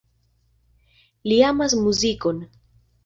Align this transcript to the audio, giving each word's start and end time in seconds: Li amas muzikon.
Li 1.31 1.37
amas 1.49 1.77
muzikon. 1.83 2.45